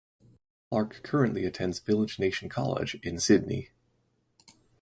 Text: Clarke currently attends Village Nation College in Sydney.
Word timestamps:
Clarke 0.71 1.03
currently 1.03 1.45
attends 1.45 1.77
Village 1.77 2.17
Nation 2.17 2.49
College 2.49 2.95
in 3.03 3.19
Sydney. 3.19 3.69